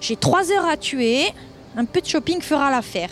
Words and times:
J'ai 0.00 0.16
3 0.16 0.52
heures 0.52 0.66
à 0.66 0.76
tuer. 0.76 1.32
Un 1.76 1.84
peu 1.84 2.00
de 2.00 2.06
shopping 2.06 2.40
fera 2.40 2.70
l'affaire. 2.70 3.10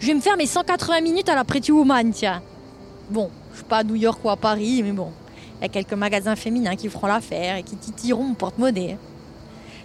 Je 0.00 0.06
vais 0.06 0.14
me 0.14 0.20
faire 0.20 0.36
mes 0.36 0.46
180 0.46 1.00
minutes 1.00 1.28
à 1.28 1.34
la 1.34 1.44
Pretty 1.44 1.72
Woman, 1.72 2.12
tiens. 2.12 2.42
Bon, 3.10 3.30
je 3.52 3.56
suis 3.56 3.64
pas 3.64 3.78
à 3.78 3.84
New 3.84 3.96
York 3.96 4.20
ou 4.22 4.30
à 4.30 4.36
Paris, 4.36 4.82
mais 4.82 4.92
bon. 4.92 5.10
Il 5.58 5.62
y 5.62 5.64
a 5.64 5.68
quelques 5.68 5.94
magasins 5.94 6.36
féminins 6.36 6.76
qui 6.76 6.88
feront 6.88 7.06
l'affaire 7.08 7.56
et 7.56 7.62
qui 7.62 7.76
titilleront 7.76 8.24
mon 8.24 8.34
porte-monnaie. 8.34 8.96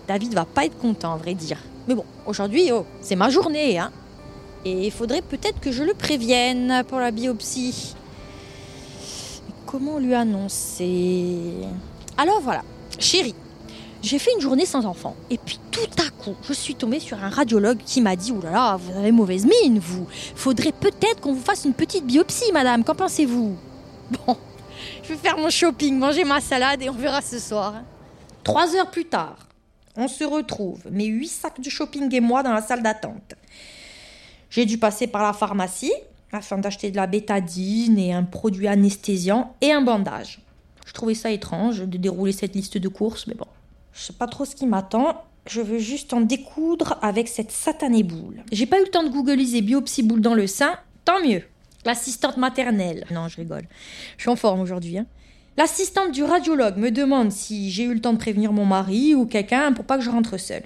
David 0.07 0.34
va 0.34 0.46
pas 0.46 0.66
être 0.66 0.78
content, 0.78 1.14
à 1.14 1.18
vrai 1.18 1.34
dire. 1.34 1.57
Mais 1.88 1.96
bon, 1.96 2.05
aujourd'hui, 2.26 2.71
oh, 2.71 2.86
c'est 3.02 3.16
ma 3.16 3.30
journée, 3.30 3.80
hein. 3.80 3.92
Et 4.66 4.86
il 4.86 4.92
faudrait 4.92 5.21
peut-être 5.21 5.60
que 5.60 5.71
je 5.71 5.84
le 5.84 5.94
prévienne 5.94 6.84
pour 6.88 7.00
la 7.00 7.12
biopsie. 7.12 7.96
comment 9.66 9.98
lui 9.98 10.14
annoncer? 10.14 11.40
Alors 12.18 12.42
voilà, 12.42 12.62
chérie, 13.00 13.36
j'ai 14.04 14.20
fait 14.20 14.31
une 14.35 14.41
journée 14.41 14.65
sans 14.65 14.85
enfant. 14.85 15.15
Et 15.29 15.38
puis 15.38 15.57
tout 15.71 15.89
à 16.05 16.09
coup, 16.11 16.35
je 16.48 16.53
suis 16.53 16.75
tombée 16.75 16.99
sur 16.99 17.23
un 17.23 17.30
radiologue 17.30 17.80
qui 17.84 18.02
m'a 18.02 18.16
dit 18.16 18.31
Oulala, 18.31 18.52
là 18.52 18.71
là, 18.71 18.77
vous 18.77 18.98
avez 18.99 19.11
mauvaise 19.11 19.45
mine, 19.45 19.80
vous. 19.80 20.05
Faudrait 20.35 20.73
peut-être 20.73 21.21
qu'on 21.21 21.34
vous 21.34 21.41
fasse 21.41 21.63
une 21.63 21.73
petite 21.73 22.05
biopsie, 22.05 22.52
madame. 22.52 22.84
Qu'en 22.84 22.95
pensez-vous? 22.95 23.58
Bon, 24.11 24.38
je 25.02 25.09
vais 25.09 25.17
faire 25.17 25.38
mon 25.38 25.49
shopping, 25.49 25.97
manger 25.97 26.25
ma 26.25 26.41
salade 26.41 26.81
et 26.81 26.89
on 26.89 26.94
verra 26.94 27.21
ce 27.21 27.39
soir. 27.39 27.75
Trois 28.44 28.75
heures 28.75 28.91
plus 28.91 29.05
tard, 29.05 29.38
on 29.95 30.09
se 30.09 30.25
retrouve, 30.25 30.81
mes 30.91 31.05
huit 31.05 31.30
sacs 31.30 31.61
de 31.61 31.70
shopping 31.70 32.13
et 32.13 32.20
moi 32.20 32.44
dans 32.44 32.52
la 32.52 32.61
salle 32.61 32.83
d'attente. 32.83 33.35
J'ai 34.49 34.66
dû 34.66 34.77
passer 34.77 35.08
par 35.08 35.23
la 35.23 35.31
pharmacie 35.31 35.94
afin 36.33 36.58
d'acheter 36.58 36.91
de 36.91 36.97
la 36.97 37.08
bétadine 37.08 37.97
et 37.97 38.11
un 38.11 38.23
produit 38.23 38.67
anesthésiant 38.67 39.55
et 39.61 39.72
un 39.72 39.81
bandage. 39.81 40.41
Je 40.85 40.91
trouvais 40.91 41.13
ça 41.13 41.31
étrange 41.31 41.80
de 41.80 41.97
dérouler 41.97 42.33
cette 42.33 42.53
liste 42.53 42.77
de 42.77 42.88
courses, 42.89 43.27
mais 43.27 43.35
bon, 43.35 43.47
je 43.93 44.02
sais 44.02 44.13
pas 44.13 44.27
trop 44.27 44.45
ce 44.45 44.55
qui 44.55 44.65
m'attend. 44.65 45.23
Je 45.47 45.61
veux 45.61 45.77
juste 45.77 46.13
en 46.13 46.21
découdre 46.21 46.97
avec 47.02 47.27
cette 47.27 47.52
satanée 47.52 48.03
boule. 48.03 48.44
J'ai 48.52 48.66
pas 48.66 48.80
eu 48.80 48.83
le 48.83 48.89
temps 48.89 49.03
de 49.03 49.09
googliser 49.09 49.61
biopsie 49.61 50.03
boule 50.03 50.22
dans 50.22 50.33
le 50.33 50.47
sein, 50.47 50.77
tant 51.05 51.22
mieux. 51.22 51.44
L'assistante 51.85 52.38
maternelle. 52.38 53.05
Non, 53.11 53.27
je 53.27 53.38
rigole. 53.38 53.67
Je 54.17 54.23
suis 54.23 54.30
en 54.30 54.38
forme 54.38 54.61
aujourd'hui. 54.61 54.97
Hein. 54.97 55.05
L'assistante 55.58 56.11
du 56.11 56.23
radiologue 56.23 56.77
me 56.77 56.91
demande 56.91 57.31
si 57.31 57.69
j'ai 57.72 57.83
eu 57.83 57.94
le 57.94 58.02
temps 58.02 58.13
de 58.13 58.17
prévenir 58.17 58.53
mon 58.53 58.66
mari 58.66 59.13
ou 59.16 59.25
quelqu'un 59.25 59.73
pour 59.73 59.85
pas 59.85 59.97
que 59.97 60.03
je 60.03 60.09
rentre 60.09 60.38
seule. 60.38 60.63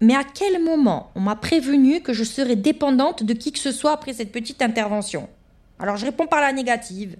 Mais 0.00 0.14
à 0.14 0.24
quel 0.24 0.62
moment 0.62 1.10
on 1.14 1.20
m'a 1.20 1.36
prévenu 1.36 2.00
que 2.00 2.12
je 2.12 2.24
serais 2.24 2.56
dépendante 2.56 3.22
de 3.22 3.32
qui 3.34 3.52
que 3.52 3.58
ce 3.58 3.70
soit 3.70 3.92
après 3.92 4.14
cette 4.14 4.32
petite 4.32 4.62
intervention? 4.62 5.28
Alors 5.78 5.96
je 5.96 6.06
réponds 6.06 6.26
par 6.26 6.40
la 6.40 6.52
négative, 6.52 7.16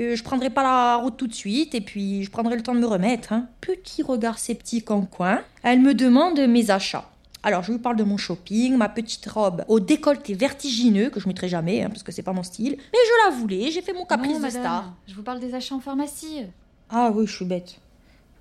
que 0.00 0.16
je 0.16 0.22
prendrai 0.22 0.48
pas 0.48 0.62
la 0.62 0.96
route 0.96 1.18
tout 1.18 1.26
de 1.26 1.34
suite 1.34 1.74
et 1.74 1.82
puis 1.82 2.24
je 2.24 2.30
prendrai 2.30 2.56
le 2.56 2.62
temps 2.62 2.74
de 2.74 2.80
me 2.80 2.86
remettre. 2.86 3.34
Hein. 3.34 3.48
Petit 3.60 4.02
regard 4.02 4.38
sceptique 4.38 4.90
en 4.90 5.02
coin, 5.02 5.42
elle 5.62 5.80
me 5.80 5.92
demande 5.92 6.40
mes 6.40 6.70
achats. 6.70 7.10
Alors 7.42 7.62
je 7.62 7.72
lui 7.72 7.78
parle 7.78 7.96
de 7.96 8.04
mon 8.04 8.16
shopping, 8.16 8.76
ma 8.76 8.88
petite 8.88 9.26
robe 9.26 9.62
au 9.68 9.78
décolleté 9.78 10.32
vertigineux 10.32 11.10
que 11.10 11.20
je 11.20 11.28
mettrai 11.28 11.48
jamais 11.48 11.82
hein, 11.82 11.88
parce 11.88 12.02
que 12.02 12.12
c'est 12.12 12.22
pas 12.22 12.32
mon 12.32 12.42
style, 12.42 12.76
mais 12.78 12.98
je 13.04 13.28
la 13.28 13.36
voulais, 13.36 13.70
j'ai 13.70 13.82
fait 13.82 13.92
mon 13.92 14.06
caprice 14.06 14.40
de 14.40 14.48
star. 14.48 14.94
Je 15.06 15.14
vous 15.14 15.22
parle 15.22 15.38
des 15.38 15.54
achats 15.54 15.74
en 15.74 15.80
pharmacie. 15.80 16.46
Ah 16.88 17.10
oui, 17.14 17.26
je 17.26 17.36
suis 17.36 17.44
bête. 17.44 17.76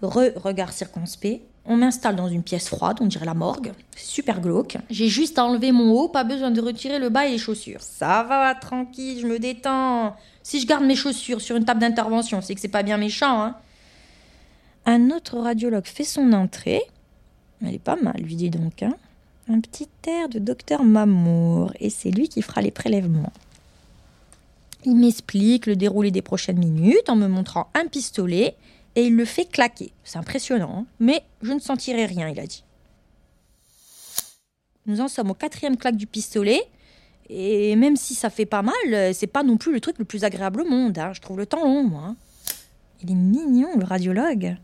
Re 0.01 0.31
regard 0.37 0.71
circonspect. 0.71 1.41
On 1.71 1.77
m'installe 1.77 2.15
dans 2.15 2.27
une 2.27 2.41
pièce 2.41 2.67
froide, 2.67 2.97
on 2.99 3.05
dirait 3.05 3.27
la 3.27 3.35
morgue. 3.35 3.73
super 3.95 4.41
glauque. 4.41 4.77
J'ai 4.89 5.07
juste 5.07 5.37
à 5.37 5.45
enlever 5.45 5.71
mon 5.71 5.91
haut, 5.91 6.07
pas 6.07 6.23
besoin 6.23 6.49
de 6.49 6.59
retirer 6.59 6.97
le 6.97 7.09
bas 7.09 7.27
et 7.27 7.31
les 7.31 7.37
chaussures. 7.37 7.81
Ça 7.81 8.23
va, 8.23 8.55
tranquille, 8.55 9.19
je 9.21 9.27
me 9.27 9.37
détends. 9.37 10.15
Si 10.41 10.59
je 10.59 10.65
garde 10.65 10.83
mes 10.83 10.95
chaussures 10.95 11.41
sur 11.41 11.55
une 11.55 11.65
table 11.65 11.79
d'intervention, 11.79 12.41
c'est 12.41 12.55
que 12.55 12.59
c'est 12.61 12.69
pas 12.69 12.81
bien 12.81 12.97
méchant, 12.97 13.43
hein. 13.43 13.55
Un 14.87 15.11
autre 15.11 15.37
radiologue 15.37 15.85
fait 15.85 16.05
son 16.05 16.33
entrée. 16.33 16.81
Elle 17.61 17.75
est 17.75 17.79
pas 17.79 17.97
mal, 17.97 18.19
lui 18.19 18.35
dit 18.35 18.49
donc, 18.49 18.81
hein. 18.81 18.95
Un 19.47 19.59
petit 19.59 19.89
air 20.07 20.27
de 20.27 20.39
docteur 20.39 20.83
Mamour, 20.83 21.71
et 21.79 21.91
c'est 21.91 22.09
lui 22.09 22.29
qui 22.29 22.41
fera 22.41 22.61
les 22.61 22.71
prélèvements. 22.71 23.33
Il 24.85 24.95
m'explique 24.95 25.67
le 25.67 25.75
déroulé 25.75 26.09
des 26.09 26.23
prochaines 26.23 26.57
minutes 26.57 27.09
en 27.09 27.15
me 27.15 27.27
montrant 27.27 27.69
un 27.75 27.85
pistolet 27.85 28.55
et 28.99 29.05
il 29.05 29.15
le 29.15 29.23
fait 29.23 29.45
claquer. 29.45 29.93
C'est 30.03 30.17
impressionnant, 30.17 30.79
hein. 30.79 30.85
mais 30.99 31.23
je 31.41 31.53
ne 31.53 31.59
sentirai 31.59 32.05
rien, 32.05 32.27
il 32.27 32.39
a 32.39 32.45
dit. 32.45 32.65
Nous 34.87 34.99
en 34.99 35.07
sommes 35.07 35.31
au 35.31 35.33
quatrième 35.33 35.77
claque 35.77 35.95
du 35.95 36.05
pistolet, 36.05 36.61
et 37.29 37.77
même 37.77 37.95
si 37.95 38.13
ça 38.13 38.29
fait 38.29 38.45
pas 38.45 38.61
mal, 38.61 39.13
c'est 39.13 39.27
pas 39.27 39.43
non 39.43 39.55
plus 39.55 39.71
le 39.71 39.79
truc 39.79 39.99
le 39.99 40.05
plus 40.05 40.25
agréable 40.25 40.61
au 40.61 40.65
monde. 40.65 40.97
Hein. 40.97 41.13
Je 41.13 41.21
trouve 41.21 41.37
le 41.37 41.45
temps 41.45 41.63
long, 41.63 41.83
moi. 41.83 42.01
Hein. 42.07 42.15
Il 43.01 43.11
est 43.11 43.15
mignon, 43.15 43.69
le 43.77 43.85
radiologue. 43.85 44.57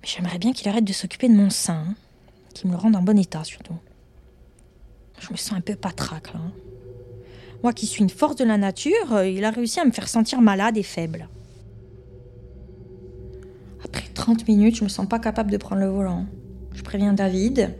Mais 0.00 0.08
j'aimerais 0.08 0.38
bien 0.38 0.52
qu'il 0.52 0.66
arrête 0.68 0.84
de 0.84 0.92
s'occuper 0.94 1.28
de 1.28 1.34
mon 1.34 1.50
sein, 1.50 1.94
qu'il 2.54 2.68
me 2.68 2.72
le 2.72 2.78
rende 2.78 2.96
en 2.96 3.02
bon 3.02 3.18
état 3.18 3.44
surtout. 3.44 3.76
Je 5.18 5.30
me 5.30 5.36
sens 5.36 5.58
un 5.58 5.60
peu 5.60 5.76
patraque 5.76 6.32
là. 6.32 6.40
Moi 7.62 7.74
qui 7.74 7.86
suis 7.86 8.00
une 8.00 8.10
force 8.10 8.36
de 8.36 8.44
la 8.44 8.56
nature, 8.56 9.22
il 9.22 9.44
a 9.44 9.50
réussi 9.50 9.78
à 9.78 9.84
me 9.84 9.92
faire 9.92 10.08
sentir 10.08 10.40
malade 10.40 10.78
et 10.78 10.82
faible. 10.82 11.28
Après 14.22 14.34
30 14.34 14.46
minutes, 14.46 14.76
je 14.76 14.84
me 14.84 14.88
sens 14.88 15.08
pas 15.08 15.18
capable 15.18 15.50
de 15.50 15.56
prendre 15.56 15.82
le 15.82 15.88
volant. 15.88 16.26
Je 16.74 16.82
préviens 16.84 17.12
David 17.12 17.74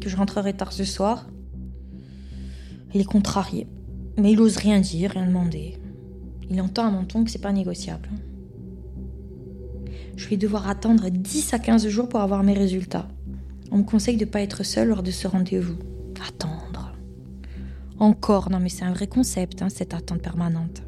que 0.00 0.08
je 0.08 0.16
rentrerai 0.16 0.54
tard 0.54 0.72
ce 0.72 0.84
soir. 0.84 1.28
Il 2.94 3.02
est 3.02 3.04
contrarié, 3.04 3.66
mais 4.16 4.32
il 4.32 4.40
ose 4.40 4.56
rien 4.56 4.80
dire, 4.80 5.10
rien 5.10 5.26
demander. 5.26 5.76
Il 6.48 6.58
entend 6.62 6.86
à 6.86 6.90
mon 6.90 7.04
ton 7.04 7.24
que 7.24 7.30
c'est 7.30 7.42
pas 7.42 7.52
négociable. 7.52 8.08
Je 10.16 10.28
vais 10.28 10.38
devoir 10.38 10.66
attendre 10.66 11.10
10 11.10 11.52
à 11.52 11.58
15 11.58 11.86
jours 11.88 12.08
pour 12.08 12.20
avoir 12.20 12.42
mes 12.42 12.54
résultats. 12.54 13.08
On 13.70 13.76
me 13.76 13.84
conseille 13.84 14.16
de 14.16 14.24
ne 14.24 14.30
pas 14.30 14.40
être 14.40 14.62
seule 14.62 14.88
lors 14.88 15.02
de 15.02 15.10
ce 15.10 15.28
rendez-vous. 15.28 15.76
Attendre. 16.26 16.94
Encore, 17.98 18.48
non 18.48 18.60
mais 18.60 18.70
c'est 18.70 18.86
un 18.86 18.94
vrai 18.94 19.08
concept, 19.08 19.60
hein, 19.60 19.68
cette 19.68 19.92
attente 19.92 20.22
permanente. 20.22 20.84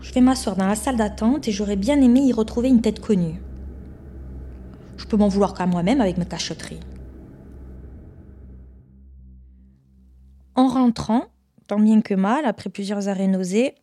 Je 0.00 0.12
vais 0.12 0.20
m'asseoir 0.20 0.56
dans 0.56 0.66
la 0.66 0.74
salle 0.74 0.96
d'attente 0.96 1.46
et 1.46 1.52
j'aurais 1.52 1.76
bien 1.76 2.00
aimé 2.02 2.22
y 2.22 2.32
retrouver 2.32 2.70
une 2.70 2.80
tête 2.80 2.98
connue. 2.98 3.40
Je 4.96 5.04
peux 5.04 5.16
m'en 5.16 5.28
vouloir 5.28 5.54
qu'à 5.54 5.66
moi-même 5.66 6.00
avec 6.00 6.18
mes 6.18 6.26
cachotteries. 6.26 6.80
En 10.54 10.68
rentrant, 10.68 11.26
tant 11.66 11.78
bien 11.78 12.00
que 12.00 12.14
mal, 12.14 12.46
après 12.46 12.70
plusieurs 12.70 13.08
arrêts 13.08 13.26
nausées, 13.26 13.74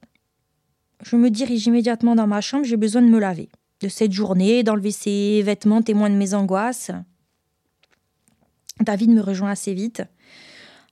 je 1.03 1.16
me 1.16 1.29
dirige 1.29 1.68
immédiatement 1.68 2.16
dans 2.16 2.28
ma 2.28 2.41
chambre, 2.41 2.66
j'ai 2.66 2.78
besoin 2.78 3.02
de 3.02 3.07
me 3.07 3.19
laver. 3.19 3.50
De 3.81 3.90
cette 3.90 4.12
journée, 4.12 4.63
d'enlever 4.63 4.91
ces 4.91 5.41
vêtements 5.44 5.81
témoins 5.81 6.09
de 6.09 6.16
mes 6.16 6.34
angoisses. 6.34 6.91
David 8.79 9.09
me 9.12 9.22
rejoint 9.22 9.52
assez 9.52 9.73
vite, 9.73 10.03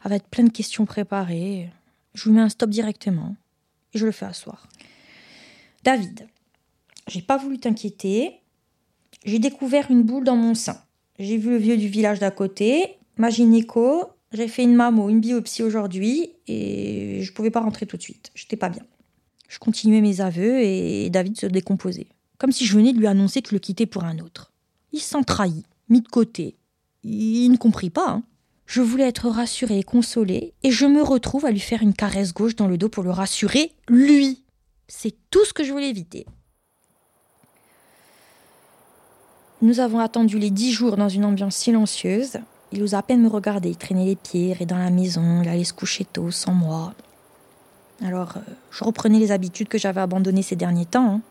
avec 0.01 0.29
plein 0.29 0.43
de 0.43 0.51
questions 0.51 0.85
préparées. 0.85 1.71
Je 2.13 2.29
lui 2.29 2.35
mets 2.35 2.41
un 2.41 2.49
stop 2.49 2.69
directement 2.69 3.35
et 3.93 3.97
je 3.97 4.05
le 4.05 4.11
fais 4.11 4.25
asseoir. 4.25 4.67
David, 5.83 6.27
j'ai 7.07 7.21
pas 7.21 7.37
voulu 7.37 7.57
t'inquiéter, 7.57 8.40
j'ai 9.23 9.39
découvert 9.39 9.91
une 9.91 10.03
boule 10.03 10.23
dans 10.23 10.35
mon 10.35 10.55
sein. 10.55 10.77
J'ai 11.19 11.37
vu 11.37 11.51
le 11.51 11.57
vieux 11.57 11.77
du 11.77 11.87
village 11.87 12.19
d'à 12.19 12.31
côté, 12.31 12.97
ma 13.17 13.29
gynéco, 13.29 14.05
j'ai 14.31 14.47
fait 14.47 14.63
une 14.63 14.75
mammo, 14.75 15.09
une 15.09 15.19
biopsie 15.19 15.63
aujourd'hui 15.63 16.31
et 16.47 17.21
je 17.21 17.33
pouvais 17.33 17.51
pas 17.51 17.59
rentrer 17.59 17.85
tout 17.85 17.97
de 17.97 18.01
suite. 18.01 18.31
J'étais 18.33 18.55
pas 18.55 18.69
bien. 18.69 18.83
Je 19.47 19.59
continuais 19.59 20.01
mes 20.01 20.21
aveux 20.21 20.61
et 20.61 21.09
David 21.09 21.37
se 21.37 21.45
décomposait. 21.45 22.07
Comme 22.37 22.51
si 22.51 22.65
je 22.65 22.75
venais 22.75 22.93
de 22.93 22.97
lui 22.97 23.07
annoncer 23.07 23.41
que 23.41 23.49
je 23.49 23.55
le 23.55 23.59
quittais 23.59 23.85
pour 23.85 24.05
un 24.05 24.19
autre. 24.19 24.53
Il 24.93 25.01
s'en 25.01 25.23
trahit, 25.23 25.65
mis 25.89 26.01
de 26.01 26.07
côté. 26.07 26.55
Il 27.03 27.49
ne 27.49 27.57
comprit 27.57 27.89
pas. 27.89 28.09
Hein. 28.09 28.23
Je 28.65 28.81
voulais 28.81 29.07
être 29.07 29.27
rassurée 29.27 29.79
et 29.79 29.83
consolée 29.83 30.53
et 30.63 30.71
je 30.71 30.85
me 30.85 31.03
retrouve 31.03 31.45
à 31.45 31.51
lui 31.51 31.59
faire 31.59 31.81
une 31.81 31.93
caresse 31.93 32.33
gauche 32.33 32.55
dans 32.55 32.67
le 32.67 32.77
dos 32.77 32.89
pour 32.89 33.03
le 33.03 33.11
rassurer, 33.11 33.73
lui. 33.89 34.43
C'est 34.87 35.13
tout 35.29 35.43
ce 35.45 35.53
que 35.53 35.65
je 35.65 35.73
voulais 35.73 35.89
éviter. 35.89 36.25
Nous 39.63 39.79
avons 39.79 39.99
attendu 39.99 40.39
les 40.39 40.49
dix 40.49 40.71
jours 40.71 40.97
dans 40.97 41.07
une 41.07 41.23
ambiance 41.23 41.55
silencieuse. 41.55 42.39
Il 42.71 42.81
osait 42.81 42.97
à 42.97 43.03
peine 43.03 43.21
me 43.21 43.29
regarder, 43.29 43.69
il 43.69 43.77
traînait 43.77 44.05
les 44.05 44.15
pieds, 44.15 44.57
et 44.59 44.65
dans 44.65 44.77
la 44.77 44.89
maison, 44.89 45.43
il 45.43 45.49
allait 45.49 45.63
se 45.63 45.73
coucher 45.73 46.03
tôt 46.03 46.31
sans 46.31 46.53
moi. 46.53 46.93
Alors, 48.03 48.37
euh, 48.37 48.53
je 48.71 48.83
reprenais 48.83 49.19
les 49.19 49.31
habitudes 49.31 49.67
que 49.67 49.77
j'avais 49.77 50.01
abandonnées 50.01 50.41
ces 50.41 50.55
derniers 50.55 50.87
temps. 50.87 51.15
Hein. 51.15 51.21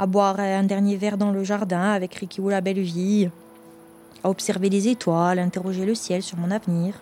À 0.00 0.06
boire 0.06 0.40
un 0.40 0.64
dernier 0.64 0.96
verre 0.96 1.16
dans 1.16 1.30
le 1.30 1.44
jardin 1.44 1.92
avec 1.92 2.14
Ricky 2.16 2.40
ou 2.40 2.48
la 2.48 2.60
belle 2.60 2.80
vie. 2.80 3.30
À 4.24 4.30
observer 4.30 4.68
les 4.68 4.88
étoiles, 4.88 5.38
à 5.38 5.42
interroger 5.42 5.84
le 5.84 5.94
ciel 5.94 6.24
sur 6.24 6.36
mon 6.38 6.50
avenir. 6.50 6.94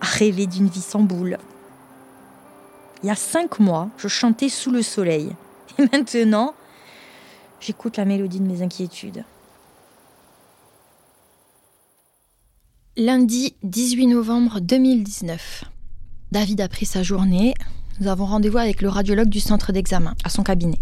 À 0.00 0.06
rêver 0.06 0.46
d'une 0.46 0.68
vie 0.68 0.80
sans 0.80 1.00
boule. 1.00 1.38
Il 3.02 3.08
y 3.08 3.10
a 3.10 3.16
cinq 3.16 3.58
mois, 3.58 3.88
je 3.96 4.06
chantais 4.06 4.48
sous 4.50 4.70
le 4.70 4.82
soleil. 4.82 5.34
Et 5.78 5.82
maintenant, 5.90 6.54
J'écoute 7.60 7.98
la 7.98 8.06
mélodie 8.06 8.40
de 8.40 8.46
mes 8.46 8.62
inquiétudes. 8.62 9.22
Lundi 12.96 13.54
18 13.62 14.06
novembre 14.06 14.60
2019. 14.60 15.64
David 16.32 16.62
a 16.62 16.68
pris 16.68 16.86
sa 16.86 17.02
journée. 17.02 17.52
Nous 18.00 18.08
avons 18.08 18.24
rendez-vous 18.24 18.56
avec 18.56 18.80
le 18.80 18.88
radiologue 18.88 19.28
du 19.28 19.40
centre 19.40 19.72
d'examen, 19.72 20.14
à 20.24 20.30
son 20.30 20.42
cabinet. 20.42 20.80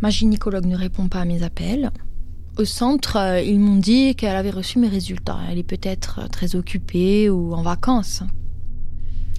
Ma 0.00 0.10
gynécologue 0.10 0.66
ne 0.66 0.76
répond 0.76 1.06
pas 1.06 1.20
à 1.20 1.24
mes 1.24 1.44
appels. 1.44 1.92
Au 2.58 2.64
centre, 2.64 3.16
euh, 3.16 3.40
ils 3.40 3.60
m'ont 3.60 3.76
dit 3.76 4.16
qu'elle 4.16 4.34
avait 4.34 4.50
reçu 4.50 4.80
mes 4.80 4.88
résultats. 4.88 5.38
Elle 5.48 5.58
est 5.58 5.62
peut-être 5.62 6.22
euh, 6.24 6.26
très 6.26 6.56
occupée 6.56 7.30
ou 7.30 7.54
en 7.54 7.62
vacances. 7.62 8.24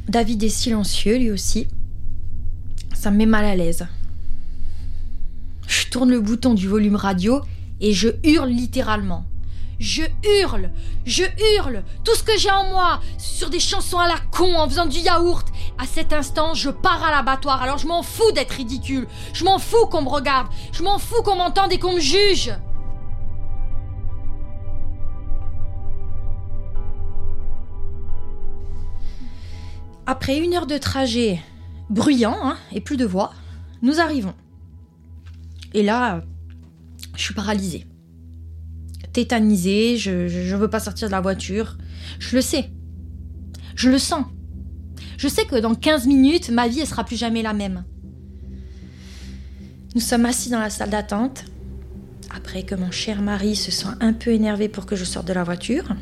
David 0.07 0.41
est 0.43 0.49
silencieux, 0.49 1.17
lui 1.17 1.29
aussi. 1.29 1.67
Ça 2.93 3.11
me 3.11 3.17
met 3.17 3.25
mal 3.25 3.43
à 3.43 3.55
l'aise. 3.55 3.85
Je 5.67 5.87
tourne 5.87 6.09
le 6.09 6.19
bouton 6.19 6.53
du 6.53 6.67
volume 6.67 6.95
radio 6.95 7.41
et 7.79 7.93
je 7.93 8.09
hurle 8.23 8.49
littéralement. 8.49 9.25
Je 9.79 10.03
hurle, 10.41 10.71
je 11.05 11.23
hurle, 11.23 11.83
tout 12.03 12.15
ce 12.15 12.23
que 12.23 12.37
j'ai 12.37 12.51
en 12.51 12.69
moi, 12.69 13.01
sur 13.17 13.49
des 13.49 13.59
chansons 13.59 13.97
à 13.97 14.07
la 14.07 14.19
con, 14.31 14.55
en 14.55 14.69
faisant 14.69 14.85
du 14.85 14.99
yaourt. 14.99 15.47
À 15.77 15.85
cet 15.85 16.13
instant, 16.13 16.53
je 16.53 16.69
pars 16.69 17.03
à 17.03 17.11
l'abattoir, 17.11 17.61
alors 17.61 17.79
je 17.79 17.87
m'en 17.87 18.03
fous 18.03 18.31
d'être 18.33 18.51
ridicule. 18.51 19.07
Je 19.33 19.43
m'en 19.43 19.59
fous 19.59 19.87
qu'on 19.87 20.03
me 20.03 20.09
regarde, 20.09 20.47
je 20.71 20.83
m'en 20.83 20.99
fous 20.99 21.21
qu'on 21.23 21.35
m'entende 21.35 21.73
et 21.73 21.79
qu'on 21.79 21.95
me 21.95 21.99
juge. 21.99 22.53
Après 30.05 30.37
une 30.37 30.53
heure 30.53 30.67
de 30.67 30.77
trajet 30.77 31.41
bruyant 31.89 32.37
hein, 32.41 32.57
et 32.71 32.81
plus 32.81 32.97
de 32.97 33.05
voix, 33.05 33.33
nous 33.81 33.99
arrivons. 33.99 34.33
Et 35.73 35.83
là, 35.83 36.23
je 37.15 37.21
suis 37.21 37.33
paralysée. 37.33 37.85
Tétanisée, 39.11 39.97
je, 39.97 40.11
ne 40.11 40.57
veux 40.57 40.69
pas 40.69 40.79
sortir 40.79 41.07
de 41.07 41.11
la 41.11 41.21
voiture. 41.21 41.77
Je 42.19 42.35
le 42.35 42.41
sais. 42.41 42.71
Je 43.75 43.89
le 43.89 43.97
sens. 43.97 44.25
Je 45.17 45.27
sais 45.27 45.45
que 45.45 45.55
dans 45.55 45.75
15 45.75 46.07
minutes, 46.07 46.49
ma 46.49 46.67
vie 46.67 46.81
ne 46.81 46.85
sera 46.85 47.03
plus 47.03 47.15
jamais 47.15 47.41
la 47.41 47.53
même. 47.53 47.83
Nous 49.95 50.01
sommes 50.01 50.25
assis 50.25 50.49
dans 50.49 50.59
la 50.59 50.69
salle 50.69 50.89
d'attente. 50.89 51.45
Après 52.35 52.63
que 52.63 52.73
mon 52.73 52.89
cher 52.89 53.21
mari 53.21 53.55
se 53.55 53.71
soit 53.71 53.95
un 53.99 54.13
peu 54.13 54.31
énervé 54.31 54.67
pour 54.67 54.87
que 54.87 54.95
je 54.95 55.03
sorte 55.03 55.27
de 55.27 55.33
la 55.33 55.43
voiture, 55.43 55.95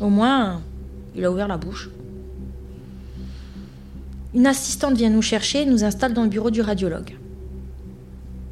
au 0.00 0.08
moins, 0.08 0.62
il 1.16 1.24
a 1.24 1.30
ouvert 1.30 1.48
la 1.48 1.56
bouche. 1.56 1.90
Une 4.32 4.46
assistante 4.46 4.96
vient 4.96 5.10
nous 5.10 5.22
chercher 5.22 5.62
et 5.62 5.66
nous 5.66 5.84
installe 5.84 6.12
dans 6.12 6.22
le 6.22 6.28
bureau 6.28 6.50
du 6.50 6.60
radiologue. 6.60 7.16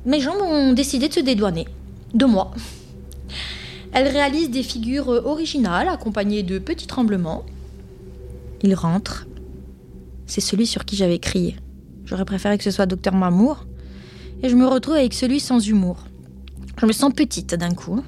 Mes 0.04 0.20
jambes 0.20 0.43
ont 0.43 0.72
décidé 0.72 1.08
de 1.08 1.14
se 1.14 1.20
dédouaner. 1.20 1.69
De 2.12 2.25
moi. 2.25 2.50
Elle 3.93 4.08
réalise 4.08 4.50
des 4.50 4.62
figures 4.62 5.08
originales 5.08 5.88
accompagnées 5.88 6.43
de 6.43 6.58
petits 6.58 6.87
tremblements. 6.87 7.44
Il 8.62 8.75
rentre. 8.75 9.26
C'est 10.26 10.40
celui 10.40 10.66
sur 10.66 10.84
qui 10.84 10.96
j'avais 10.96 11.19
crié. 11.19 11.56
J'aurais 12.04 12.25
préféré 12.25 12.58
que 12.58 12.64
ce 12.64 12.70
soit 12.70 12.87
Docteur 12.87 13.14
Mamour. 13.14 13.66
Et 14.43 14.49
je 14.49 14.56
me 14.56 14.66
retrouve 14.66 14.94
avec 14.94 15.14
celui 15.14 15.38
sans 15.38 15.60
humour. 15.66 16.04
Je 16.81 16.87
me 16.87 16.93
sens 16.93 17.12
petite 17.12 17.54
d'un 17.54 17.75
coup. 17.75 18.02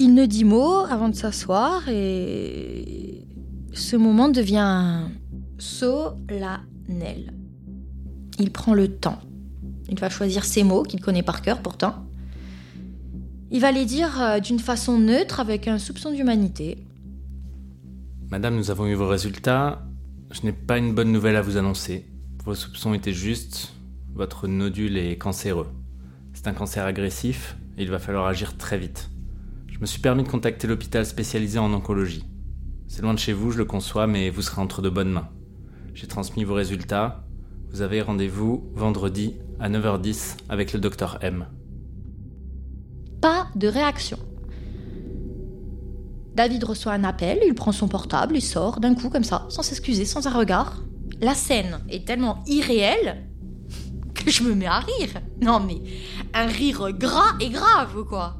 Il 0.00 0.14
ne 0.14 0.26
dit 0.26 0.44
mot 0.44 0.78
avant 0.90 1.08
de 1.08 1.14
s'asseoir 1.14 1.88
et 1.88 3.24
ce 3.72 3.96
moment 3.96 4.28
devient 4.28 5.02
solennel. 5.58 7.32
Il 8.38 8.50
prend 8.50 8.74
le 8.74 8.88
temps. 8.88 9.18
Il 9.88 9.98
va 9.98 10.10
choisir 10.10 10.44
ses 10.44 10.62
mots 10.62 10.82
qu'il 10.82 11.00
connaît 11.00 11.22
par 11.22 11.42
cœur 11.42 11.62
pourtant. 11.62 12.06
Il 13.50 13.60
va 13.60 13.72
les 13.72 13.86
dire 13.86 14.20
euh, 14.20 14.40
d'une 14.40 14.58
façon 14.58 14.98
neutre 14.98 15.40
avec 15.40 15.68
un 15.68 15.78
soupçon 15.78 16.12
d'humanité. 16.12 16.84
Madame, 18.30 18.56
nous 18.56 18.70
avons 18.70 18.86
eu 18.86 18.94
vos 18.94 19.08
résultats. 19.08 19.86
Je 20.30 20.42
n'ai 20.42 20.52
pas 20.52 20.76
une 20.76 20.94
bonne 20.94 21.10
nouvelle 21.10 21.36
à 21.36 21.40
vous 21.40 21.56
annoncer. 21.56 22.06
Vos 22.44 22.54
soupçons 22.54 22.92
étaient 22.92 23.14
justes. 23.14 23.72
Votre 24.14 24.48
nodule 24.48 24.98
est 24.98 25.16
cancéreux. 25.16 25.68
C'est 26.34 26.46
un 26.46 26.52
cancer 26.52 26.84
agressif 26.84 27.56
et 27.78 27.82
il 27.82 27.90
va 27.90 27.98
falloir 27.98 28.26
agir 28.26 28.58
très 28.58 28.78
vite. 28.78 29.10
Je 29.66 29.78
me 29.80 29.86
suis 29.86 30.00
permis 30.00 30.24
de 30.24 30.28
contacter 30.28 30.66
l'hôpital 30.66 31.06
spécialisé 31.06 31.58
en 31.58 31.72
oncologie. 31.72 32.24
C'est 32.88 33.02
loin 33.02 33.14
de 33.14 33.18
chez 33.18 33.32
vous, 33.32 33.50
je 33.50 33.58
le 33.58 33.64
conçois, 33.64 34.06
mais 34.06 34.28
vous 34.28 34.42
serez 34.42 34.60
entre 34.60 34.82
de 34.82 34.90
bonnes 34.90 35.12
mains. 35.12 35.28
J'ai 35.94 36.06
transmis 36.06 36.44
vos 36.44 36.54
résultats. 36.54 37.27
Vous 37.70 37.82
avez 37.82 38.00
rendez-vous 38.00 38.64
vendredi 38.74 39.34
à 39.60 39.68
9h10 39.68 40.38
avec 40.48 40.72
le 40.72 40.80
docteur 40.80 41.18
M. 41.20 41.46
Pas 43.20 43.48
de 43.56 43.68
réaction. 43.68 44.18
David 46.34 46.64
reçoit 46.64 46.92
un 46.92 47.04
appel, 47.04 47.40
il 47.46 47.54
prend 47.54 47.72
son 47.72 47.88
portable, 47.88 48.36
il 48.36 48.42
sort 48.42 48.80
d'un 48.80 48.94
coup 48.94 49.10
comme 49.10 49.24
ça, 49.24 49.44
sans 49.50 49.62
s'excuser, 49.62 50.06
sans 50.06 50.26
un 50.26 50.30
regard. 50.30 50.82
La 51.20 51.34
scène 51.34 51.80
est 51.90 52.06
tellement 52.06 52.42
irréelle 52.46 53.26
que 54.14 54.30
je 54.30 54.44
me 54.44 54.54
mets 54.54 54.66
à 54.66 54.78
rire. 54.78 55.20
Non 55.42 55.60
mais, 55.60 55.82
un 56.32 56.46
rire 56.46 56.92
gras 56.92 57.36
et 57.40 57.50
grave 57.50 58.04
quoi. 58.08 58.36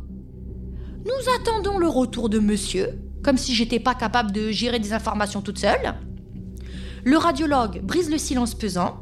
Nous 1.05 1.33
attendons 1.37 1.79
le 1.79 1.89
retour 1.89 2.31
de 2.31 2.39
monsieur, 2.39 2.99
comme 3.23 3.37
si 3.37 3.55
j'étais 3.55 3.81
pas 3.81 3.95
capable 3.95 4.33
de 4.33 4.51
gérer 4.51 4.79
des 4.79 4.95
informations 4.95 5.43
toute 5.43 5.59
seule. 5.59 5.95
Le 7.05 7.17
radiologue 7.19 7.83
brise 7.83 8.11
le 8.11 8.19
silence 8.19 8.55
pesant, 8.55 8.99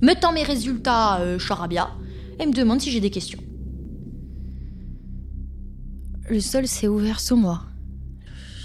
me 0.00 0.14
tend 0.14 0.32
mes 0.32 0.42
résultats 0.42 1.20
euh, 1.20 1.38
charabia 1.38 1.90
et 2.38 2.46
me 2.46 2.52
demande 2.52 2.80
si 2.80 2.90
j'ai 2.90 3.00
des 3.00 3.10
questions. 3.10 3.40
Le 6.28 6.40
sol 6.40 6.66
s'est 6.66 6.88
ouvert 6.88 7.20
sous 7.20 7.36
moi. 7.36 7.62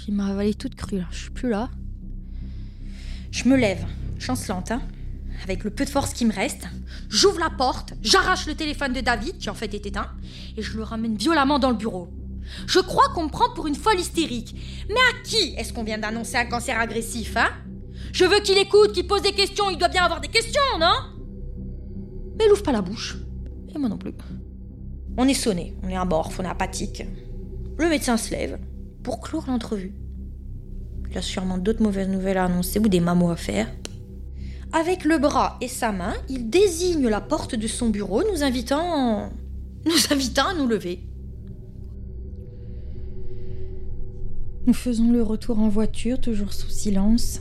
Il 0.06 0.14
m'a 0.14 0.26
avalé 0.26 0.54
toute 0.54 0.74
crue, 0.74 1.02
je 1.10 1.16
suis 1.16 1.30
plus 1.30 1.48
là. 1.48 1.70
Je 3.30 3.48
me 3.48 3.56
lève, 3.56 3.84
chancelante, 4.18 4.70
hein, 4.70 4.82
avec 5.42 5.64
le 5.64 5.70
peu 5.70 5.84
de 5.84 5.90
force 5.90 6.12
qui 6.12 6.26
me 6.26 6.32
reste. 6.32 6.68
J'ouvre 7.08 7.40
la 7.40 7.50
porte, 7.50 7.94
j'arrache 8.02 8.46
le 8.46 8.54
téléphone 8.54 8.92
de 8.92 9.00
David, 9.00 9.38
qui 9.38 9.48
en 9.48 9.54
fait 9.54 9.72
est 9.74 9.86
éteint, 9.86 10.10
et 10.56 10.62
je 10.62 10.76
le 10.76 10.82
ramène 10.82 11.16
violemment 11.16 11.58
dans 11.58 11.70
le 11.70 11.76
bureau. 11.76 12.12
Je 12.66 12.78
crois 12.80 13.08
qu'on 13.14 13.24
me 13.24 13.30
prend 13.30 13.52
pour 13.54 13.66
une 13.66 13.74
folle 13.74 13.98
hystérique. 13.98 14.54
Mais 14.88 14.94
à 14.94 15.22
qui 15.24 15.54
est-ce 15.56 15.72
qu'on 15.72 15.84
vient 15.84 15.98
d'annoncer 15.98 16.36
un 16.36 16.44
cancer 16.44 16.78
agressif, 16.78 17.36
hein? 17.36 17.48
Je 18.12 18.24
veux 18.24 18.40
qu'il 18.40 18.58
écoute, 18.58 18.92
qu'il 18.92 19.06
pose 19.06 19.22
des 19.22 19.32
questions, 19.32 19.70
il 19.70 19.78
doit 19.78 19.88
bien 19.88 20.04
avoir 20.04 20.20
des 20.20 20.28
questions, 20.28 20.60
non? 20.78 21.13
Mais 22.38 22.44
il 22.46 22.52
ouvre 22.52 22.62
pas 22.62 22.72
la 22.72 22.82
bouche. 22.82 23.16
Et 23.74 23.78
moi 23.78 23.88
non 23.88 23.98
plus. 23.98 24.12
On 25.16 25.28
est 25.28 25.34
sonné, 25.34 25.74
on 25.82 25.88
est 25.88 25.96
amorphe, 25.96 26.40
on 26.40 26.44
est 26.44 26.48
apathique. 26.48 27.04
Le 27.78 27.88
médecin 27.88 28.16
se 28.16 28.30
lève 28.32 28.58
pour 29.02 29.20
clore 29.20 29.44
l'entrevue. 29.46 29.94
Il 31.10 31.18
a 31.18 31.22
sûrement 31.22 31.58
d'autres 31.58 31.82
mauvaises 31.82 32.08
nouvelles 32.08 32.38
à 32.38 32.44
annoncer 32.44 32.80
ou 32.80 32.88
des 32.88 33.00
mamos 33.00 33.30
à 33.30 33.36
faire. 33.36 33.68
Avec 34.72 35.04
le 35.04 35.18
bras 35.18 35.56
et 35.60 35.68
sa 35.68 35.92
main, 35.92 36.14
il 36.28 36.50
désigne 36.50 37.06
la 37.06 37.20
porte 37.20 37.54
de 37.54 37.68
son 37.68 37.90
bureau, 37.90 38.24
nous 38.32 38.42
invitant, 38.42 39.30
nous 39.86 40.12
invitant 40.12 40.48
à 40.48 40.54
nous 40.54 40.66
lever. 40.66 41.00
Nous 44.66 44.74
faisons 44.74 45.12
le 45.12 45.22
retour 45.22 45.60
en 45.60 45.68
voiture, 45.68 46.20
toujours 46.20 46.52
sous 46.52 46.70
silence. 46.70 47.40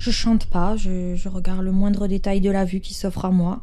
Je 0.00 0.10
chante 0.10 0.46
pas, 0.46 0.76
je, 0.76 1.28
regarde 1.28 1.62
le 1.62 1.72
moindre 1.72 2.06
détail 2.06 2.40
de 2.40 2.50
la 2.50 2.64
vue 2.64 2.80
qui 2.80 2.94
s'offre 2.94 3.26
à 3.26 3.30
moi. 3.30 3.62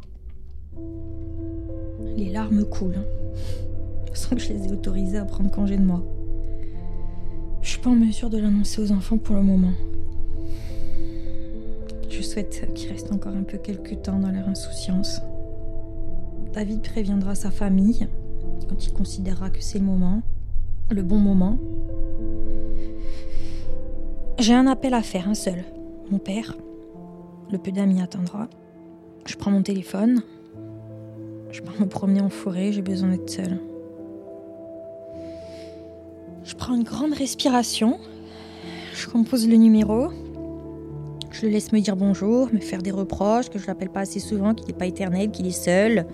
Les 2.16 2.30
larmes 2.30 2.64
coulent, 2.64 3.02
sans 4.14 4.36
que 4.36 4.40
je 4.40 4.50
les 4.52 4.66
ai 4.66 4.70
autorisées 4.70 5.18
à 5.18 5.24
prendre 5.24 5.50
congé 5.50 5.76
de 5.76 5.82
moi. 5.82 6.00
Je 7.60 7.70
suis 7.70 7.80
pas 7.80 7.90
en 7.90 7.96
mesure 7.96 8.30
de 8.30 8.38
l'annoncer 8.38 8.80
aux 8.80 8.92
enfants 8.92 9.18
pour 9.18 9.34
le 9.34 9.42
moment. 9.42 9.72
Je 12.08 12.22
souhaite 12.22 12.72
qu'il 12.72 12.92
reste 12.92 13.10
encore 13.10 13.34
un 13.34 13.42
peu 13.42 13.58
quelques 13.58 14.02
temps 14.02 14.20
dans 14.20 14.30
leur 14.30 14.48
insouciance. 14.48 15.20
David 16.52 16.82
préviendra 16.82 17.34
sa 17.34 17.50
famille 17.50 18.06
quand 18.68 18.86
il 18.86 18.92
considérera 18.92 19.50
que 19.50 19.60
c'est 19.60 19.80
le 19.80 19.84
moment, 19.84 20.22
le 20.88 21.02
bon 21.02 21.18
moment. 21.18 21.58
J'ai 24.38 24.54
un 24.54 24.68
appel 24.68 24.94
à 24.94 25.02
faire, 25.02 25.28
un 25.28 25.34
seul 25.34 25.64
mon 26.10 26.18
père. 26.18 26.56
Le 27.50 27.58
peu 27.58 27.70
d'amis 27.70 28.00
attendra. 28.00 28.48
Je 29.26 29.36
prends 29.36 29.50
mon 29.50 29.62
téléphone. 29.62 30.22
Je 31.50 31.62
pars 31.62 31.80
me 31.80 31.86
promener 31.86 32.20
en 32.20 32.28
forêt, 32.28 32.72
j'ai 32.72 32.82
besoin 32.82 33.10
d'être 33.10 33.30
seule. 33.30 33.58
Je 36.44 36.54
prends 36.54 36.74
une 36.74 36.82
grande 36.82 37.12
respiration. 37.12 37.98
Je 38.94 39.08
compose 39.08 39.48
le 39.48 39.56
numéro. 39.56 40.08
Je 41.30 41.46
le 41.46 41.52
laisse 41.52 41.72
me 41.72 41.80
dire 41.80 41.96
bonjour, 41.96 42.48
me 42.52 42.60
faire 42.60 42.82
des 42.82 42.90
reproches, 42.90 43.48
que 43.48 43.58
je 43.58 43.66
l'appelle 43.66 43.90
pas 43.90 44.00
assez 44.00 44.18
souvent, 44.18 44.54
qu'il 44.54 44.66
n'est 44.66 44.72
pas 44.72 44.86
éternel, 44.86 45.30
qu'il 45.30 45.46
est 45.46 45.50
seul, 45.50 46.06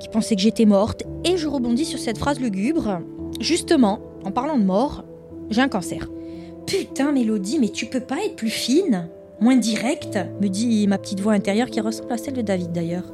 qu'il 0.00 0.10
pensait 0.10 0.34
que 0.36 0.42
j'étais 0.42 0.66
morte. 0.66 1.04
Et 1.24 1.36
je 1.36 1.46
rebondis 1.46 1.84
sur 1.84 1.98
cette 1.98 2.18
phrase 2.18 2.40
lugubre. 2.40 3.00
Justement, 3.40 4.00
en 4.24 4.30
parlant 4.30 4.58
de 4.58 4.64
mort, 4.64 5.04
j'ai 5.50 5.60
un 5.60 5.68
cancer. 5.68 6.08
Putain, 6.68 7.12
Mélodie, 7.12 7.58
mais 7.58 7.70
tu 7.70 7.86
peux 7.86 8.00
pas 8.00 8.22
être 8.26 8.36
plus 8.36 8.50
fine 8.50 9.08
Moins 9.40 9.56
directe 9.56 10.18
me 10.40 10.48
dit 10.48 10.86
ma 10.86 10.98
petite 10.98 11.20
voix 11.20 11.32
intérieure 11.32 11.70
qui 11.70 11.80
ressemble 11.80 12.12
à 12.12 12.18
celle 12.18 12.34
de 12.34 12.42
David 12.42 12.72
d'ailleurs. 12.72 13.10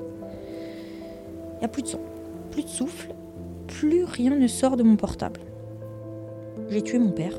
Il 1.54 1.58
n'y 1.60 1.64
a 1.64 1.68
plus 1.68 1.82
de 1.82 1.86
son, 1.86 2.00
plus 2.50 2.64
de 2.64 2.68
souffle, 2.68 3.14
plus 3.68 4.04
rien 4.04 4.34
ne 4.34 4.48
sort 4.48 4.76
de 4.76 4.82
mon 4.82 4.96
portable. 4.96 5.40
J'ai 6.68 6.82
tué 6.82 6.98
mon 6.98 7.12
père. 7.12 7.38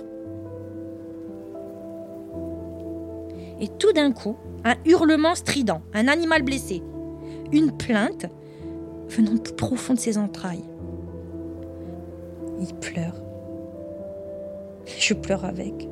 Et 3.59 3.67
tout 3.67 3.91
d'un 3.91 4.13
coup, 4.13 4.37
un 4.63 4.75
hurlement 4.85 5.35
strident, 5.35 5.81
un 5.93 6.07
animal 6.07 6.43
blessé, 6.43 6.81
une 7.51 7.75
plainte, 7.75 8.27
venant 9.09 9.33
du 9.33 9.41
plus 9.41 9.53
profond 9.53 9.95
de 9.95 9.99
ses 9.99 10.17
entrailles. 10.17 10.63
Il 12.61 12.73
pleure. 12.75 13.15
Je 14.85 15.13
pleure 15.13 15.43
avec. 15.43 15.89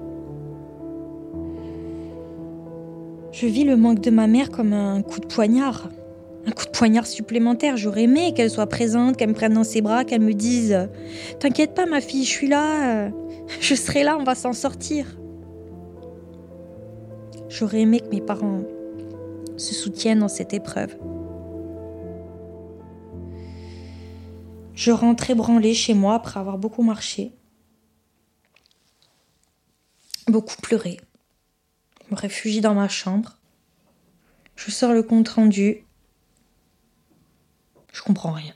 Je 3.34 3.48
vis 3.48 3.64
le 3.64 3.76
manque 3.76 4.00
de 4.00 4.12
ma 4.12 4.28
mère 4.28 4.52
comme 4.52 4.74
un 4.74 5.02
coup 5.02 5.20
de 5.20 5.26
poignard. 5.26 5.90
Un 6.46 6.52
coup 6.52 6.66
de 6.66 6.70
poignard 6.70 7.08
supplémentaire. 7.08 7.78
J'aurais 7.78 8.04
aimé 8.04 8.32
qu'elle 8.36 8.52
soit 8.52 8.68
présente, 8.68 9.18
qu'elle 9.18 9.30
me 9.30 9.34
prenne 9.34 9.56
dans 9.56 9.64
ses 9.64 9.82
bras, 9.82 10.06
qu'elle 10.06 10.22
me 10.22 10.36
dise 10.36 10.88
T'inquiète 11.40 11.74
pas, 11.74 11.88
ma 11.88 12.00
fille, 12.00 12.26
je 12.26 12.30
suis 12.30 12.48
là. 12.48 13.10
Je 13.60 13.74
serai 13.74 14.04
là, 14.04 14.18
on 14.20 14.24
va 14.24 14.36
s'en 14.36 14.54
sortir. 14.54 15.18
J'aurais 17.50 17.82
aimé 17.82 18.00
que 18.02 18.10
mes 18.10 18.22
parents 18.22 18.62
se 19.58 19.74
soutiennent 19.74 20.20
dans 20.20 20.28
cette 20.28 20.54
épreuve. 20.54 20.96
Je 24.76 24.92
rentrais 24.92 25.34
branlée 25.34 25.74
chez 25.74 25.96
moi 25.96 26.16
après 26.16 26.40
avoir 26.40 26.58
beaucoup 26.58 26.84
marché, 26.84 27.32
beaucoup 30.28 30.56
pleuré. 30.62 30.98
Je 32.06 32.16
me 32.16 32.20
réfugie 32.20 32.62
dans 32.62 32.74
ma 32.74 32.88
chambre. 32.88 33.38
Je 34.56 34.72
sors 34.72 34.94
le 34.94 35.04
compte 35.04 35.30
rendu. 35.30 35.86
Je 37.92 38.02
comprends 38.02 38.32
rien. 38.32 38.54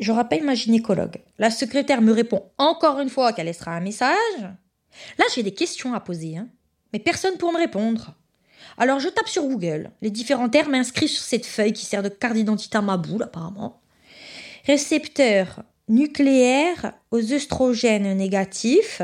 Je 0.00 0.12
rappelle 0.12 0.44
ma 0.44 0.54
gynécologue. 0.54 1.22
La 1.38 1.50
secrétaire 1.50 2.02
me 2.02 2.12
répond 2.12 2.50
encore 2.58 3.00
une 3.00 3.08
fois 3.08 3.32
qu'elle 3.32 3.46
laissera 3.46 3.72
un 3.72 3.80
message. 3.80 4.16
Là, 5.18 5.24
j'ai 5.34 5.42
des 5.42 5.54
questions 5.54 5.94
à 5.94 6.00
poser, 6.00 6.36
hein. 6.36 6.48
mais 6.92 6.98
personne 6.98 7.36
pour 7.36 7.52
me 7.52 7.58
répondre. 7.58 8.14
Alors 8.76 8.98
je 8.98 9.08
tape 9.08 9.28
sur 9.28 9.44
Google 9.44 9.90
les 10.02 10.10
différents 10.10 10.48
termes 10.48 10.74
inscrits 10.74 11.08
sur 11.08 11.22
cette 11.22 11.46
feuille 11.46 11.72
qui 11.72 11.84
sert 11.84 12.02
de 12.02 12.08
carte 12.08 12.34
d'identité 12.34 12.78
à 12.78 12.82
ma 12.82 12.96
boule 12.96 13.22
apparemment. 13.22 13.80
Récepteur 14.66 15.62
nucléaire 15.88 16.94
aux 17.10 17.32
œstrogènes 17.32 18.16
négatifs. 18.16 19.02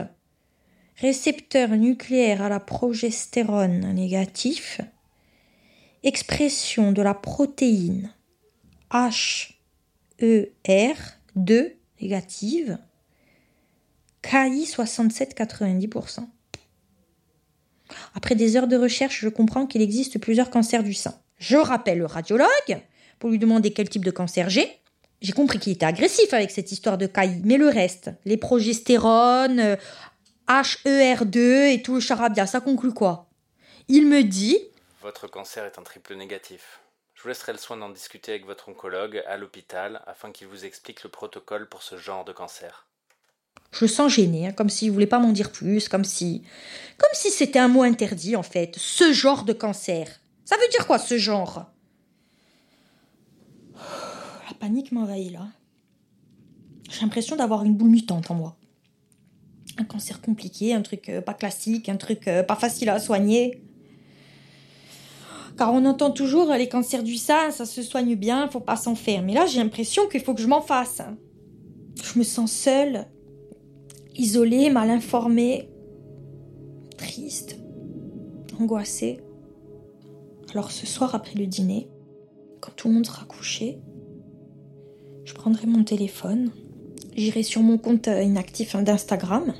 Récepteur 1.01 1.71
nucléaire 1.71 2.43
à 2.43 2.51
la 2.51 2.61
progestérone 2.61 3.95
négatif. 3.95 4.83
Expression 6.03 6.93
de 6.93 7.01
la 7.01 7.15
protéine 7.15 8.13
HER2 8.91 11.73
négative. 12.03 12.77
KI 14.21 14.67
67-90%. 14.67 16.27
Après 18.15 18.35
des 18.35 18.59
heures 18.59 18.69
de 18.69 18.77
recherche, 18.77 19.21
je 19.21 19.31
comprends 19.31 19.67
qu'il 19.67 19.81
existe 19.81 20.19
plusieurs 20.19 20.51
cancers 20.51 20.83
du 20.83 20.93
sein. 20.93 21.15
Je 21.39 21.57
rappelle 21.57 21.97
le 21.97 22.05
radiologue 22.05 22.83
pour 23.19 23.31
lui 23.31 23.39
demander 23.39 23.73
quel 23.73 23.89
type 23.89 24.05
de 24.05 24.11
cancer 24.11 24.51
j'ai. 24.51 24.81
J'ai 25.23 25.33
compris 25.33 25.59
qu'il 25.59 25.73
était 25.73 25.87
agressif 25.87 26.33
avec 26.33 26.51
cette 26.51 26.73
histoire 26.73 26.97
de 26.97 27.07
KI, 27.07 27.43
mais 27.45 27.59
le 27.59 27.69
reste, 27.69 28.11
les 28.25 28.39
progestérones, 28.39 29.77
HER2 30.51 31.73
et 31.73 31.81
tout 31.81 31.95
le 31.95 32.01
charabia, 32.01 32.45
ça 32.45 32.61
conclut 32.61 32.93
quoi? 32.93 33.29
Il 33.87 34.09
me 34.09 34.25
dit 34.25 34.59
Votre 35.01 35.29
cancer 35.29 35.65
est 35.65 35.79
un 35.79 35.85
triple 35.85 36.17
négatif. 36.17 36.81
Je 37.15 37.23
vous 37.23 37.29
laisserai 37.29 37.53
le 37.53 37.59
soin 37.59 37.77
d'en 37.77 37.89
discuter 37.89 38.33
avec 38.33 38.47
votre 38.47 38.69
oncologue 38.69 39.23
à 39.29 39.37
l'hôpital 39.37 40.03
afin 40.09 40.33
qu'il 40.33 40.49
vous 40.49 40.65
explique 40.65 41.05
le 41.05 41.09
protocole 41.09 41.69
pour 41.69 41.85
ce 41.85 41.97
genre 41.97 42.25
de 42.25 42.33
cancer. 42.33 42.89
Je 43.71 43.85
le 43.85 43.89
sens 43.89 44.13
gêné, 44.13 44.49
hein, 44.49 44.53
comme 44.53 44.71
s'il 44.71 44.91
voulait 44.91 45.07
pas 45.07 45.21
m'en 45.21 45.31
dire 45.31 45.53
plus, 45.53 45.89
comme 45.89 46.03
si. 46.03 46.43
comme 46.99 47.11
si 47.13 47.31
c'était 47.31 47.61
un 47.61 47.69
mot 47.69 47.85
interdit, 47.85 48.35
en 48.35 48.43
fait. 48.43 48.75
Ce 48.77 49.13
genre 49.13 49.45
de 49.45 49.53
cancer. 49.53 50.21
Ça 50.45 50.57
veut 50.57 50.69
dire 50.73 50.85
quoi, 50.85 50.99
ce 50.99 51.17
genre? 51.17 51.71
La 53.77 54.55
panique 54.59 54.91
m'envahit 54.91 55.31
là. 55.31 55.47
J'ai 56.91 57.03
l'impression 57.03 57.37
d'avoir 57.37 57.63
une 57.63 57.77
boule 57.77 57.91
mutante 57.91 58.33
en 58.33 58.35
moi. 58.35 58.57
Un 59.81 59.85
cancer 59.85 60.21
compliqué, 60.21 60.75
un 60.75 60.83
truc 60.83 61.09
euh, 61.09 61.23
pas 61.23 61.33
classique, 61.33 61.89
un 61.89 61.97
truc 61.97 62.29
euh, 62.29 62.43
pas 62.43 62.55
facile 62.55 62.91
à 62.91 62.99
soigner. 62.99 63.63
Car 65.57 65.73
on 65.73 65.87
entend 65.87 66.11
toujours 66.11 66.53
les 66.53 66.69
cancers 66.69 67.03
du 67.03 67.17
sein, 67.17 67.51
ça 67.51 67.65
se 67.65 67.81
soigne 67.81 68.15
bien, 68.15 68.47
faut 68.49 68.61
pas 68.61 68.77
s'en 68.77 68.95
faire. 68.95 69.23
Mais 69.23 69.33
là, 69.33 69.47
j'ai 69.47 69.59
l'impression 69.59 70.07
qu'il 70.07 70.21
faut 70.21 70.35
que 70.35 70.43
je 70.43 70.49
m'en 70.49 70.61
fasse. 70.61 71.01
Je 72.03 72.19
me 72.19 72.25
sens 72.25 72.53
seule, 72.53 73.07
isolée, 74.15 74.69
mal 74.69 74.91
informée, 74.91 75.71
triste, 76.99 77.57
angoissée. 78.61 79.21
Alors 80.53 80.73
ce 80.73 80.87
soir 80.87 81.15
après 81.15 81.39
le 81.39 81.47
dîner, 81.47 81.89
quand 82.61 82.73
tout 82.77 82.89
le 82.89 82.95
monde 82.95 83.07
sera 83.07 83.25
couché, 83.25 83.79
je 85.25 85.33
prendrai 85.33 85.67
mon 85.67 85.85
téléphone, 85.85 86.51
j'irai 87.17 87.43
sur 87.43 87.63
mon 87.63 87.79
compte 87.79 88.09
euh, 88.09 88.23
inactif 88.23 88.75
hein, 88.75 88.83
d'Instagram 88.83 89.55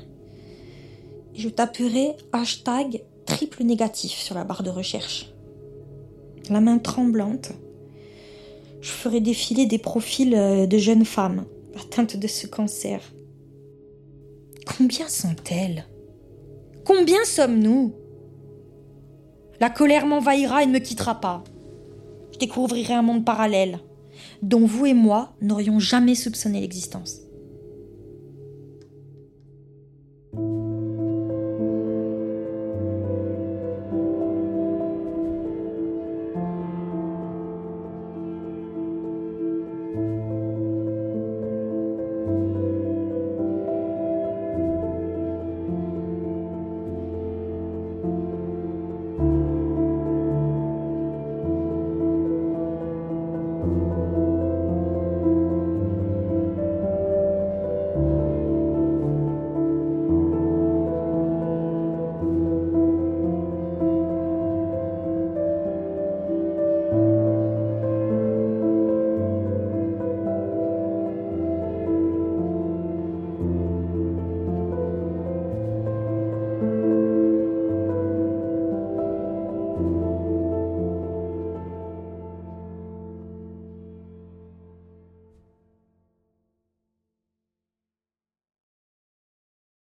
je 1.33 1.49
taperai 1.49 2.15
hashtag 2.31 3.03
triple 3.25 3.63
négatif 3.63 4.11
sur 4.11 4.35
la 4.35 4.43
barre 4.43 4.63
de 4.63 4.69
recherche. 4.69 5.33
La 6.49 6.61
main 6.61 6.77
tremblante, 6.79 7.51
je 8.81 8.89
ferai 8.89 9.21
défiler 9.21 9.65
des 9.65 9.77
profils 9.77 10.33
euh, 10.35 10.65
de 10.65 10.77
jeunes 10.77 11.05
femmes 11.05 11.45
atteintes 11.79 12.17
de 12.17 12.27
ce 12.27 12.47
cancer 12.47 13.01
Combien 14.77 15.07
sont-elles? 15.07 15.85
Combien 16.85 17.23
sommes-nous? 17.25 17.93
La 19.59 19.69
colère 19.69 20.05
m'envahira 20.05 20.63
et 20.63 20.65
ne 20.65 20.73
me 20.73 20.79
quittera 20.79 21.21
pas. 21.21 21.43
Je 22.33 22.39
découvrirai 22.39 22.93
un 22.93 23.01
monde 23.01 23.25
parallèle 23.25 23.79
dont 24.41 24.65
vous 24.65 24.87
et 24.87 24.93
moi 24.93 25.33
n'aurions 25.41 25.79
jamais 25.79 26.15
soupçonné 26.15 26.61
l'existence. 26.61 27.19